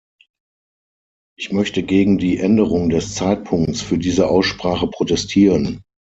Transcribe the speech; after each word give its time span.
Ich 1.37 1.51
möchte 1.51 1.83
gegen 1.83 2.17
die 2.17 2.39
Änderung 2.39 2.89
des 2.89 3.13
Zeitpunkts 3.13 3.83
für 3.83 3.99
diese 3.99 4.27
Aussprache 4.29 4.87
protestieren. 4.87 5.83